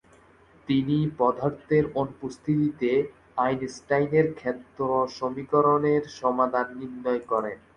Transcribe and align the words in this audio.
তিনি 0.67 0.97
পদার্থের 1.17 1.83
অনুপস্থিতিতে 1.95 2.89
আইনস্টাইনের 3.37 4.27
ক্ষেত্র 4.33 4.79
সমীকরণের 5.17 6.03
সমাধান 6.19 6.67
নির্ণয় 6.79 7.21
করেন। 7.31 7.57